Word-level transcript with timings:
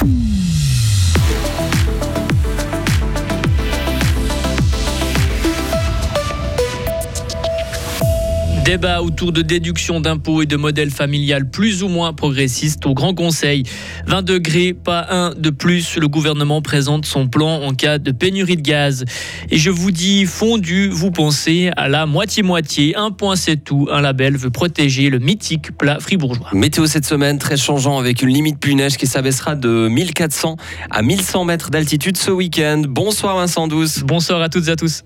Mm. 0.00 0.47
Débat 8.68 9.00
autour 9.00 9.32
de 9.32 9.40
déduction 9.40 9.98
d'impôts 9.98 10.42
et 10.42 10.46
de 10.46 10.56
modèles 10.56 10.90
familial 10.90 11.48
plus 11.48 11.82
ou 11.82 11.88
moins 11.88 12.12
progressistes 12.12 12.84
au 12.84 12.92
Grand 12.92 13.14
Conseil. 13.14 13.62
20 14.08 14.20
degrés, 14.20 14.74
pas 14.74 15.06
un 15.08 15.34
de 15.34 15.48
plus. 15.48 15.96
Le 15.96 16.06
gouvernement 16.06 16.60
présente 16.60 17.06
son 17.06 17.28
plan 17.28 17.62
en 17.62 17.72
cas 17.72 17.96
de 17.96 18.12
pénurie 18.12 18.56
de 18.56 18.60
gaz. 18.60 19.06
Et 19.50 19.56
je 19.56 19.70
vous 19.70 19.90
dis 19.90 20.26
fondu, 20.26 20.90
vous 20.90 21.10
pensez 21.10 21.70
à 21.78 21.88
la 21.88 22.04
moitié-moitié. 22.04 22.94
Un 22.94 23.10
point 23.10 23.36
c'est 23.36 23.56
tout. 23.56 23.88
Un 23.90 24.02
label 24.02 24.36
veut 24.36 24.50
protéger 24.50 25.08
le 25.08 25.18
mythique 25.18 25.74
plat 25.78 25.98
fribourgeois. 25.98 26.50
Météo 26.52 26.86
cette 26.86 27.06
semaine 27.06 27.38
très 27.38 27.56
changeant 27.56 27.98
avec 27.98 28.20
une 28.20 28.28
limite 28.28 28.60
plus 28.60 28.74
neige 28.74 28.98
qui 28.98 29.06
s'abaissera 29.06 29.54
de 29.54 29.88
1400 29.88 30.56
à 30.90 31.00
1100 31.00 31.46
mètres 31.46 31.70
d'altitude 31.70 32.18
ce 32.18 32.30
week-end. 32.30 32.82
Bonsoir 32.86 33.36
Vincent 33.36 33.66
Douce. 33.66 34.00
Bonsoir 34.00 34.42
à 34.42 34.50
toutes 34.50 34.68
et 34.68 34.72
à 34.72 34.76
tous. 34.76 35.04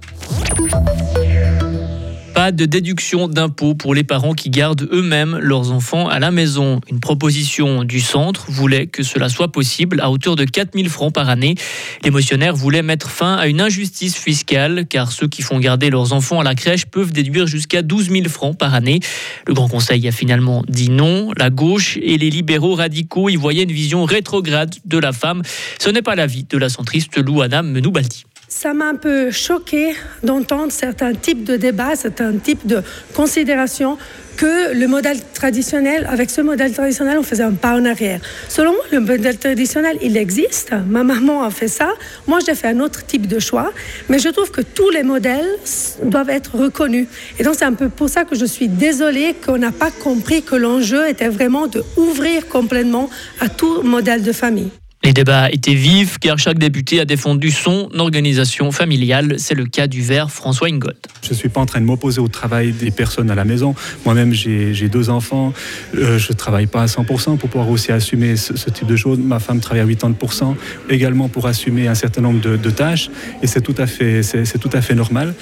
De 2.50 2.66
déduction 2.66 3.28
d'impôts 3.28 3.76
pour 3.76 3.94
les 3.94 4.02
parents 4.02 4.34
qui 4.34 4.50
gardent 4.50 4.88
eux-mêmes 4.90 5.38
leurs 5.38 5.70
enfants 5.70 6.08
à 6.08 6.18
la 6.18 6.32
maison. 6.32 6.80
Une 6.90 6.98
proposition 6.98 7.84
du 7.84 8.00
centre 8.00 8.50
voulait 8.50 8.88
que 8.88 9.04
cela 9.04 9.28
soit 9.28 9.52
possible 9.52 10.00
à 10.00 10.10
hauteur 10.10 10.34
de 10.34 10.44
4000 10.44 10.88
francs 10.88 11.14
par 11.14 11.28
année. 11.28 11.54
Les 12.02 12.10
motionnaires 12.10 12.56
voulaient 12.56 12.82
mettre 12.82 13.10
fin 13.10 13.36
à 13.36 13.46
une 13.46 13.60
injustice 13.60 14.16
fiscale 14.16 14.86
car 14.88 15.12
ceux 15.12 15.28
qui 15.28 15.42
font 15.42 15.60
garder 15.60 15.88
leurs 15.88 16.12
enfants 16.14 16.40
à 16.40 16.44
la 16.44 16.56
crèche 16.56 16.86
peuvent 16.86 17.12
déduire 17.12 17.46
jusqu'à 17.46 17.82
12 17.82 18.10
000 18.10 18.28
francs 18.28 18.58
par 18.58 18.74
année. 18.74 18.98
Le 19.46 19.54
Grand 19.54 19.68
Conseil 19.68 20.08
a 20.08 20.12
finalement 20.12 20.64
dit 20.68 20.90
non. 20.90 21.30
La 21.36 21.50
gauche 21.50 21.96
et 22.02 22.18
les 22.18 22.30
libéraux 22.30 22.74
radicaux 22.74 23.28
y 23.28 23.36
voyaient 23.36 23.62
une 23.62 23.72
vision 23.72 24.04
rétrograde 24.04 24.74
de 24.84 24.98
la 24.98 25.12
femme. 25.12 25.42
Ce 25.78 25.90
n'est 25.90 26.02
pas 26.02 26.16
l'avis 26.16 26.42
de 26.42 26.58
la 26.58 26.68
centriste 26.68 27.18
Louana 27.18 27.62
Menoubaldi. 27.62 28.24
Ça 28.54 28.74
m'a 28.74 28.84
un 28.84 28.96
peu 28.96 29.30
choqué 29.30 29.94
d'entendre 30.22 30.70
certains 30.70 31.14
types 31.14 31.42
de 31.42 31.56
débats, 31.56 31.96
certains 31.96 32.36
types 32.36 32.66
de 32.66 32.82
considérations 33.14 33.96
que 34.36 34.74
le 34.74 34.86
modèle 34.86 35.18
traditionnel, 35.32 36.06
avec 36.08 36.28
ce 36.30 36.42
modèle 36.42 36.72
traditionnel, 36.72 37.18
on 37.18 37.22
faisait 37.22 37.42
un 37.42 37.52
pas 37.52 37.74
en 37.74 37.84
arrière. 37.86 38.20
Selon 38.48 38.72
moi, 38.72 38.84
le 38.92 39.00
modèle 39.00 39.38
traditionnel, 39.38 39.96
il 40.02 40.16
existe. 40.18 40.72
Ma 40.86 41.02
maman 41.02 41.42
a 41.42 41.50
fait 41.50 41.66
ça. 41.66 41.94
Moi, 42.26 42.40
j'ai 42.46 42.54
fait 42.54 42.68
un 42.68 42.80
autre 42.80 43.04
type 43.04 43.26
de 43.26 43.40
choix. 43.40 43.72
Mais 44.10 44.18
je 44.18 44.28
trouve 44.28 44.50
que 44.50 44.60
tous 44.60 44.90
les 44.90 45.02
modèles 45.02 45.58
doivent 46.04 46.30
être 46.30 46.54
reconnus. 46.54 47.08
Et 47.38 47.44
donc, 47.44 47.54
c'est 47.58 47.64
un 47.64 47.72
peu 47.72 47.88
pour 47.88 48.10
ça 48.10 48.24
que 48.24 48.36
je 48.36 48.44
suis 48.44 48.68
désolée 48.68 49.34
qu'on 49.44 49.58
n'a 49.58 49.72
pas 49.72 49.90
compris 49.90 50.42
que 50.42 50.56
l'enjeu 50.56 51.08
était 51.08 51.28
vraiment 51.28 51.68
de 51.68 51.82
ouvrir 51.96 52.46
complètement 52.48 53.08
à 53.40 53.48
tout 53.48 53.82
modèle 53.82 54.22
de 54.22 54.32
famille. 54.32 54.70
Les 55.04 55.12
débats 55.12 55.50
étaient 55.50 55.74
vifs 55.74 56.18
car 56.18 56.38
chaque 56.38 56.58
député 56.58 57.00
a 57.00 57.04
défendu 57.04 57.50
son 57.50 57.88
organisation 57.98 58.70
familiale. 58.70 59.34
C'est 59.38 59.54
le 59.54 59.66
cas 59.66 59.88
du 59.88 60.00
vert 60.00 60.30
François 60.30 60.68
Ingold. 60.68 60.96
Je 61.24 61.30
ne 61.30 61.34
suis 61.34 61.48
pas 61.48 61.60
en 61.60 61.66
train 61.66 61.80
de 61.80 61.86
m'opposer 61.86 62.20
au 62.20 62.28
travail 62.28 62.70
des 62.70 62.92
personnes 62.92 63.28
à 63.28 63.34
la 63.34 63.44
maison. 63.44 63.74
Moi-même, 64.04 64.32
j'ai 64.32 64.88
deux 64.88 65.10
enfants. 65.10 65.52
Euh, 65.96 66.18
je 66.18 66.28
ne 66.30 66.36
travaille 66.36 66.68
pas 66.68 66.82
à 66.82 66.86
100% 66.86 67.36
pour 67.36 67.48
pouvoir 67.48 67.68
aussi 67.68 67.90
assumer 67.90 68.36
ce, 68.36 68.52
type 68.70 68.86
de 68.86 68.94
choses. 68.94 69.18
Ma 69.18 69.40
femme 69.40 69.58
travaille 69.58 69.82
à 69.82 69.86
80% 69.86 70.54
également 70.88 71.28
pour 71.28 71.46
assumer 71.46 71.88
un 71.88 71.96
certain 71.96 72.20
nombre 72.20 72.40
de, 72.40 72.70
tâches. 72.70 73.10
Et 73.42 73.48
c'est 73.48 73.60
tout, 73.60 73.74
à 73.76 73.86
fait, 73.86 74.94
normal. 74.94 75.34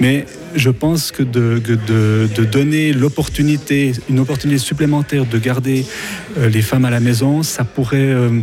Mais 0.00 0.26
je 0.54 0.70
pense 0.70 1.10
que 1.10 1.24
de, 1.24 1.58
de, 1.58 2.44
donner 2.44 2.92
l'opportunité, 2.92 3.92
une 4.08 4.20
opportunité 4.20 4.58
supplémentaire 4.58 5.26
de 5.26 5.38
garder 5.38 5.84
euh, 6.38 6.48
les 6.48 6.62
femmes 6.62 6.84
à 6.84 6.90
la 6.90 7.00
maison, 7.00 7.42
ça 7.42 7.64
pourrait 7.64 7.98
euh, 7.98 8.40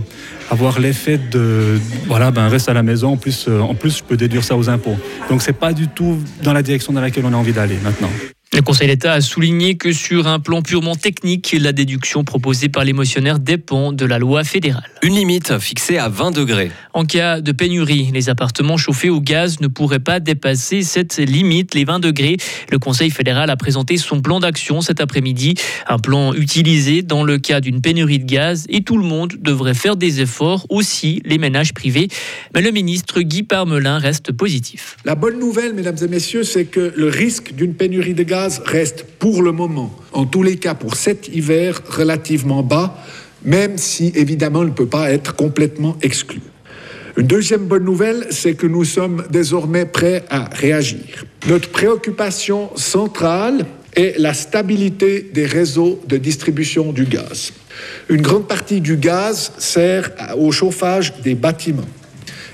avoir 0.49 0.79
l'effet 0.79 1.17
de 1.17 1.79
voilà 2.07 2.31
ben 2.31 2.47
reste 2.47 2.69
à 2.69 2.73
la 2.73 2.83
maison. 2.83 3.13
En 3.13 3.17
plus 3.17 3.45
euh, 3.47 3.59
en 3.59 3.75
plus 3.75 3.97
je 3.97 4.03
peux 4.03 4.17
déduire 4.17 4.43
ça 4.43 4.55
aux 4.55 4.69
impôts. 4.69 4.97
Donc 5.29 5.41
c'est 5.41 5.53
pas 5.53 5.73
du 5.73 5.87
tout 5.87 6.17
dans 6.43 6.53
la 6.53 6.61
direction 6.61 6.93
dans 6.93 7.01
laquelle 7.01 7.25
on 7.25 7.33
a 7.33 7.37
envie 7.37 7.53
d'aller 7.53 7.77
maintenant 7.83 8.09
le 8.55 8.61
Conseil 8.61 8.87
d'État 8.87 9.11
a 9.11 9.19
souligné 9.19 9.75
que 9.75 9.91
sur 9.91 10.27
un 10.27 10.39
plan 10.39 10.61
purement 10.61 10.95
technique, 10.95 11.53
la 11.59 11.73
déduction 11.73 12.23
proposée 12.23 12.69
par 12.69 12.85
les 12.85 12.93
motionnaires 12.93 13.37
dépend 13.37 13.91
de 13.91 14.05
la 14.05 14.17
loi 14.17 14.45
fédérale. 14.45 14.89
Une 15.03 15.15
limite 15.15 15.59
fixée 15.59 15.97
à 15.97 16.07
20 16.07 16.31
degrés. 16.31 16.71
En 16.93 17.03
cas 17.03 17.41
de 17.41 17.51
pénurie, 17.51 18.11
les 18.13 18.29
appartements 18.29 18.77
chauffés 18.77 19.09
au 19.09 19.19
gaz 19.19 19.59
ne 19.59 19.67
pourraient 19.67 19.99
pas 19.99 20.21
dépasser 20.21 20.83
cette 20.83 21.17
limite, 21.17 21.75
les 21.75 21.83
20 21.83 21.99
degrés. 21.99 22.37
Le 22.71 22.79
Conseil 22.79 23.11
fédéral 23.11 23.49
a 23.49 23.57
présenté 23.57 23.97
son 23.97 24.21
plan 24.21 24.39
d'action 24.39 24.79
cet 24.79 25.01
après-midi, 25.01 25.55
un 25.87 25.99
plan 25.99 26.33
utilisé 26.33 27.01
dans 27.01 27.23
le 27.25 27.37
cas 27.37 27.59
d'une 27.59 27.81
pénurie 27.81 28.19
de 28.19 28.25
gaz 28.25 28.65
et 28.69 28.83
tout 28.83 28.97
le 28.97 29.03
monde 29.03 29.33
devrait 29.37 29.73
faire 29.73 29.97
des 29.97 30.21
efforts, 30.21 30.65
aussi 30.69 31.21
les 31.25 31.37
ménages 31.37 31.73
privés. 31.73 32.07
Mais 32.53 32.61
le 32.61 32.71
ministre 32.71 33.19
Guy 33.19 33.43
Parmelin 33.43 33.97
reste 33.97 34.31
positif. 34.31 34.95
La 35.03 35.15
bonne 35.15 35.39
nouvelle, 35.39 35.73
mesdames 35.73 35.97
et 36.01 36.07
messieurs, 36.07 36.45
c'est 36.45 36.65
que 36.65 36.93
le 36.95 37.09
risque 37.09 37.53
d'une 37.53 37.73
pénurie 37.73 38.13
de 38.13 38.23
gaz 38.23 38.44
reste 38.65 39.05
pour 39.19 39.41
le 39.41 39.51
moment, 39.51 39.95
en 40.13 40.25
tous 40.25 40.43
les 40.43 40.57
cas 40.57 40.73
pour 40.73 40.95
cet 40.95 41.27
hiver, 41.27 41.81
relativement 41.87 42.63
bas, 42.63 42.97
même 43.43 43.77
si 43.77 44.11
évidemment 44.15 44.63
il 44.63 44.69
ne 44.69 44.73
peut 44.73 44.87
pas 44.87 45.11
être 45.11 45.35
complètement 45.35 45.97
exclu. 46.01 46.41
Une 47.17 47.27
deuxième 47.27 47.65
bonne 47.65 47.85
nouvelle, 47.85 48.27
c'est 48.29 48.55
que 48.55 48.67
nous 48.67 48.83
sommes 48.83 49.23
désormais 49.29 49.85
prêts 49.85 50.25
à 50.29 50.49
réagir. 50.51 51.25
Notre 51.47 51.69
préoccupation 51.69 52.75
centrale 52.75 53.65
est 53.95 54.19
la 54.19 54.33
stabilité 54.33 55.29
des 55.33 55.45
réseaux 55.45 56.01
de 56.07 56.17
distribution 56.17 56.91
du 56.91 57.05
gaz. 57.05 57.53
Une 58.09 58.21
grande 58.21 58.47
partie 58.47 58.81
du 58.81 58.97
gaz 58.97 59.53
sert 59.57 60.11
au 60.37 60.51
chauffage 60.51 61.13
des 61.23 61.35
bâtiments. 61.35 61.87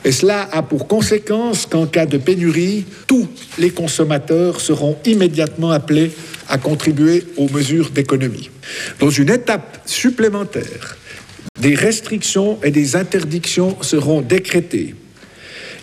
Et 0.03 0.11
cela 0.11 0.49
a 0.51 0.63
pour 0.63 0.87
conséquence 0.87 1.65
qu'en 1.65 1.85
cas 1.85 2.05
de 2.05 2.17
pénurie, 2.17 2.85
tous 3.07 3.27
les 3.59 3.69
consommateurs 3.69 4.59
seront 4.59 4.97
immédiatement 5.05 5.71
appelés 5.71 6.11
à 6.49 6.57
contribuer 6.57 7.23
aux 7.37 7.49
mesures 7.49 7.91
d'économie. 7.91 8.49
Dans 8.99 9.11
une 9.11 9.29
étape 9.29 9.81
supplémentaire, 9.85 10.97
des 11.59 11.75
restrictions 11.75 12.57
et 12.63 12.71
des 12.71 12.95
interdictions 12.95 13.77
seront 13.81 14.21
décrétées. 14.21 14.95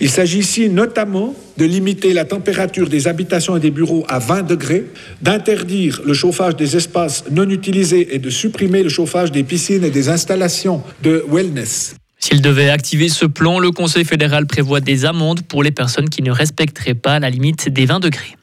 Il 0.01 0.11
s'agit 0.11 0.39
ici 0.39 0.69
notamment 0.69 1.35
de 1.57 1.65
limiter 1.65 2.13
la 2.13 2.25
température 2.25 2.89
des 2.89 3.09
habitations 3.09 3.57
et 3.57 3.61
des 3.61 3.73
bureaux 3.73 4.05
à 4.09 4.21
20 4.21 4.43
degrés, 4.43 4.87
d'interdire 5.23 6.03
le 6.05 6.15
chauffage 6.15 6.55
des 6.55 6.77
espaces 6.77 7.25
non 7.31 7.49
utilisés 7.51 8.15
et 8.15 8.19
de 8.19 8.31
supprimer 8.31 8.83
le 8.83 8.89
chauffage 8.89 9.33
des 9.33 9.43
piscines 9.43 9.85
et 9.85 9.91
des 9.91 10.09
installations 10.09 10.83
de 11.03 11.25
wellness. 11.29 11.98
S'il 12.19 12.43
devait 12.43 12.71
activer 12.71 13.09
ce 13.09 13.27
plan, 13.27 13.59
le 13.59 13.71
Conseil 13.71 14.05
fédéral 14.05 14.47
prévoit 14.47 14.81
des 14.81 15.05
amendes 15.05 15.43
pour 15.43 15.63
les 15.63 15.71
personnes 15.71 16.09
qui 16.09 16.23
ne 16.23 16.31
respecteraient 16.31 16.95
pas 16.95 17.19
la 17.21 17.31
limite 17.31 17.69
des 17.69 17.87
20 17.87 18.01
degrés. 18.01 18.38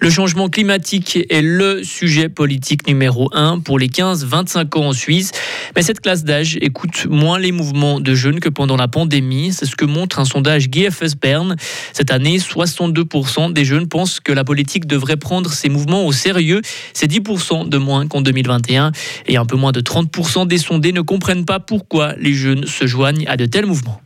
Le 0.00 0.10
changement 0.10 0.48
climatique 0.48 1.18
est 1.28 1.42
le 1.42 1.82
sujet 1.82 2.28
politique 2.28 2.86
numéro 2.86 3.30
un 3.32 3.58
pour 3.58 3.80
les 3.80 3.88
15-25 3.88 4.78
ans 4.78 4.86
en 4.86 4.92
Suisse. 4.92 5.32
Mais 5.74 5.82
cette 5.82 6.00
classe 6.00 6.22
d'âge 6.22 6.56
écoute 6.60 7.06
moins 7.10 7.40
les 7.40 7.50
mouvements 7.50 7.98
de 7.98 8.14
jeunes 8.14 8.38
que 8.38 8.48
pendant 8.48 8.76
la 8.76 8.86
pandémie. 8.86 9.52
C'est 9.52 9.66
ce 9.66 9.74
que 9.74 9.84
montre 9.84 10.20
un 10.20 10.24
sondage 10.24 10.70
GFS 10.70 11.16
Bern. 11.20 11.56
Cette 11.92 12.12
année, 12.12 12.38
62% 12.38 13.52
des 13.52 13.64
jeunes 13.64 13.88
pensent 13.88 14.20
que 14.20 14.32
la 14.32 14.44
politique 14.44 14.86
devrait 14.86 15.16
prendre 15.16 15.52
ces 15.52 15.68
mouvements 15.68 16.06
au 16.06 16.12
sérieux. 16.12 16.62
C'est 16.92 17.10
10% 17.10 17.68
de 17.68 17.78
moins 17.78 18.06
qu'en 18.06 18.20
2021. 18.20 18.92
Et 19.26 19.36
un 19.36 19.46
peu 19.46 19.56
moins 19.56 19.72
de 19.72 19.80
30% 19.80 20.46
des 20.46 20.58
sondés 20.58 20.92
ne 20.92 21.00
comprennent 21.00 21.44
pas 21.44 21.58
pourquoi 21.58 22.14
les 22.18 22.34
jeunes 22.34 22.66
se 22.66 22.86
joignent 22.86 23.26
à 23.26 23.36
de 23.36 23.46
tels 23.46 23.66
mouvements. 23.66 24.00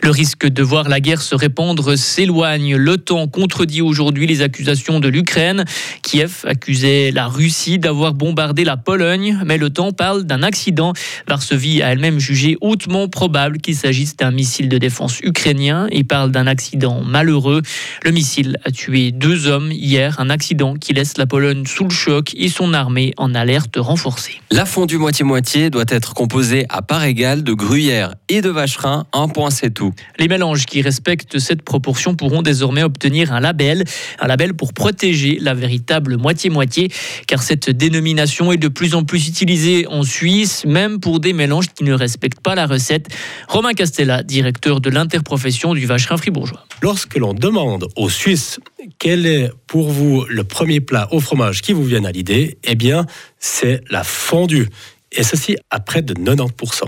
Le 0.00 0.10
risque 0.10 0.46
de 0.46 0.62
voir 0.62 0.88
la 0.88 1.00
guerre 1.00 1.20
se 1.20 1.34
répandre 1.34 1.96
s'éloigne. 1.96 2.76
L'OTAN 2.76 3.26
contredit 3.26 3.82
aujourd'hui 3.82 4.26
les 4.26 4.42
accusations 4.42 5.00
de 5.00 5.08
l'Ukraine. 5.08 5.64
Kiev 6.02 6.44
accusait 6.44 7.10
la 7.10 7.26
Russie 7.26 7.78
d'avoir 7.78 8.14
bombardé 8.14 8.64
la 8.64 8.76
Pologne, 8.76 9.40
mais 9.44 9.58
l'OTAN 9.58 9.92
parle 9.92 10.24
d'un 10.24 10.42
accident. 10.42 10.92
Varsovie 11.26 11.82
a 11.82 11.92
elle-même 11.92 12.18
jugé 12.18 12.56
hautement 12.60 13.08
probable 13.08 13.58
qu'il 13.58 13.74
s'agisse 13.76 14.16
d'un 14.16 14.30
missile 14.30 14.68
de 14.68 14.78
défense 14.78 15.20
ukrainien 15.20 15.88
et 15.90 16.04
parle 16.04 16.30
d'un 16.30 16.46
accident 16.46 17.02
malheureux. 17.02 17.62
Le 18.02 18.10
missile 18.10 18.58
a 18.64 18.70
tué 18.70 19.12
deux 19.12 19.46
hommes 19.46 19.72
hier, 19.72 20.20
un 20.20 20.30
accident 20.30 20.74
qui 20.74 20.92
laisse 20.92 21.18
la 21.18 21.26
Pologne 21.26 21.66
sous 21.66 21.84
le 21.84 21.90
choc 21.90 22.32
et 22.36 22.48
son 22.48 22.72
armée 22.72 23.14
en 23.16 23.34
alerte 23.34 23.76
renforcée. 23.76 24.40
La 24.50 24.64
fondue 24.64 24.98
moitié-moitié 24.98 25.70
doit 25.70 25.84
être 25.88 26.14
composée 26.14 26.66
à 26.68 26.82
part 26.82 27.04
égale 27.04 27.42
de 27.42 27.52
gruyère 27.52 28.14
et 28.28 28.40
de 28.40 28.48
vacherin. 28.48 29.06
Un 29.12 29.28
point, 29.28 29.50
c'est 29.50 29.70
tout. 29.70 29.87
Les 30.18 30.28
mélanges 30.28 30.66
qui 30.66 30.82
respectent 30.82 31.38
cette 31.38 31.62
proportion 31.62 32.14
pourront 32.14 32.42
désormais 32.42 32.82
obtenir 32.82 33.32
un 33.32 33.40
label, 33.40 33.84
un 34.20 34.26
label 34.26 34.54
pour 34.54 34.72
protéger 34.72 35.38
la 35.40 35.54
véritable 35.54 36.16
moitié-moitié, 36.16 36.90
car 37.26 37.42
cette 37.42 37.70
dénomination 37.70 38.52
est 38.52 38.56
de 38.56 38.68
plus 38.68 38.94
en 38.94 39.04
plus 39.04 39.28
utilisée 39.28 39.86
en 39.86 40.02
Suisse, 40.02 40.64
même 40.64 41.00
pour 41.00 41.20
des 41.20 41.32
mélanges 41.32 41.68
qui 41.74 41.84
ne 41.84 41.92
respectent 41.92 42.40
pas 42.40 42.54
la 42.54 42.66
recette. 42.66 43.08
Romain 43.48 43.72
Castella, 43.72 44.22
directeur 44.22 44.80
de 44.80 44.90
l'interprofession 44.90 45.74
du 45.74 45.86
vacherin 45.86 46.16
fribourgeois. 46.16 46.64
Lorsque 46.82 47.16
l'on 47.16 47.34
demande 47.34 47.88
aux 47.96 48.08
Suisses 48.08 48.60
quel 48.98 49.26
est 49.26 49.50
pour 49.66 49.90
vous 49.90 50.24
le 50.28 50.44
premier 50.44 50.80
plat 50.80 51.08
au 51.10 51.20
fromage 51.20 51.62
qui 51.62 51.72
vous 51.72 51.84
vient 51.84 52.04
à 52.04 52.12
l'idée, 52.12 52.58
eh 52.64 52.74
bien, 52.74 53.06
c'est 53.38 53.82
la 53.90 54.04
fondue 54.04 54.68
et 55.12 55.22
ceci 55.22 55.56
à 55.70 55.80
près 55.80 56.02
de 56.02 56.14
90%. 56.14 56.84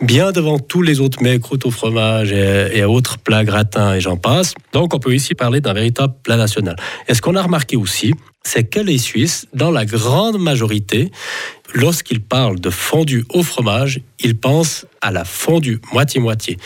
Bien 0.00 0.32
devant 0.32 0.58
tous 0.58 0.82
les 0.82 1.00
autres 1.00 1.22
mets, 1.22 1.38
croûtes 1.38 1.66
au 1.66 1.70
fromage 1.70 2.32
et, 2.32 2.84
autres 2.84 3.18
plats 3.18 3.44
gratins 3.44 3.94
et 3.94 4.00
j'en 4.00 4.16
passe. 4.16 4.54
Donc 4.72 4.94
on 4.94 4.98
peut 4.98 5.14
ici 5.14 5.34
parler 5.34 5.60
d'un 5.60 5.72
véritable 5.72 6.14
plat 6.22 6.36
national. 6.36 6.76
Et 7.08 7.14
ce 7.14 7.22
qu'on 7.22 7.36
a 7.36 7.42
remarqué 7.42 7.76
aussi, 7.76 8.12
c'est 8.44 8.64
que 8.64 8.80
les 8.80 8.98
Suisses, 8.98 9.46
dans 9.54 9.70
la 9.70 9.84
grande 9.84 10.38
majorité, 10.38 11.10
lorsqu'ils 11.74 12.20
parlent 12.20 12.60
de 12.60 12.70
fondue 12.70 13.24
au 13.30 13.42
fromage, 13.42 14.00
ils 14.18 14.38
pensent 14.38 14.86
à 15.00 15.10
la 15.10 15.24
fondue 15.24 15.80
moitié-moitié. 15.92 16.58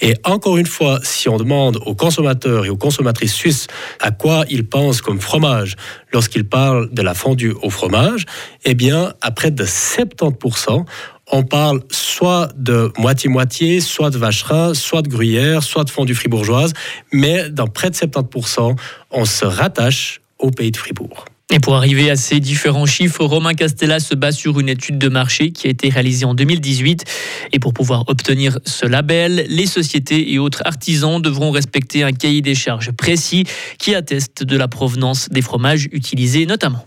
Et 0.00 0.14
encore 0.24 0.56
une 0.56 0.66
fois, 0.66 1.00
si 1.02 1.28
on 1.28 1.36
demande 1.36 1.78
aux 1.84 1.94
consommateurs 1.94 2.64
et 2.64 2.70
aux 2.70 2.76
consommatrices 2.76 3.34
suisses 3.34 3.66
à 4.00 4.10
quoi 4.10 4.44
ils 4.48 4.66
pensent 4.66 5.00
comme 5.00 5.20
fromage 5.20 5.76
lorsqu'ils 6.12 6.48
parlent 6.48 6.88
de 6.92 7.02
la 7.02 7.14
fondue 7.14 7.54
au 7.62 7.70
fromage, 7.70 8.26
eh 8.64 8.74
bien, 8.74 9.12
à 9.20 9.30
près 9.30 9.50
de 9.50 9.64
70%, 9.64 10.84
on 11.32 11.42
parle 11.42 11.80
soit 11.90 12.48
de 12.56 12.92
moitié-moitié, 12.98 13.80
soit 13.80 14.10
de 14.10 14.18
vacherin, 14.18 14.74
soit 14.74 15.02
de 15.02 15.08
gruyère, 15.08 15.62
soit 15.62 15.84
de 15.84 15.90
fondue 15.90 16.14
fribourgeoise, 16.14 16.74
mais 17.12 17.48
dans 17.48 17.66
près 17.66 17.90
de 17.90 17.96
70%, 17.96 18.76
on 19.10 19.24
se 19.24 19.44
rattache 19.44 20.20
au 20.44 20.50
pays 20.50 20.70
de 20.70 20.76
Fribourg. 20.76 21.24
Et 21.50 21.60
pour 21.60 21.74
arriver 21.76 22.10
à 22.10 22.16
ces 22.16 22.40
différents 22.40 22.86
chiffres, 22.86 23.24
Romain 23.24 23.54
Castella 23.54 24.00
se 24.00 24.14
base 24.14 24.36
sur 24.36 24.58
une 24.58 24.68
étude 24.68 24.98
de 24.98 25.08
marché 25.08 25.52
qui 25.52 25.66
a 25.66 25.70
été 25.70 25.88
réalisée 25.88 26.24
en 26.24 26.34
2018. 26.34 27.04
Et 27.52 27.58
pour 27.58 27.74
pouvoir 27.74 28.04
obtenir 28.08 28.58
ce 28.64 28.86
label, 28.86 29.46
les 29.48 29.66
sociétés 29.66 30.32
et 30.32 30.38
autres 30.38 30.62
artisans 30.64 31.20
devront 31.20 31.50
respecter 31.50 32.02
un 32.02 32.12
cahier 32.12 32.40
des 32.40 32.54
charges 32.54 32.92
précis 32.92 33.44
qui 33.78 33.94
atteste 33.94 34.42
de 34.42 34.56
la 34.56 34.68
provenance 34.68 35.28
des 35.28 35.42
fromages 35.42 35.88
utilisés 35.92 36.46
notamment. 36.46 36.86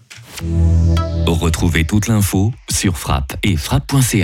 Retrouvez 1.27 1.85
toute 1.85 2.07
l'info 2.07 2.51
sur 2.69 2.97
frappe 2.97 3.37
et 3.43 3.57
frappe.ca. 3.57 4.15